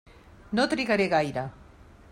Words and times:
No 0.59 0.65
trigaré 0.71 1.07
gaire. 1.13 1.47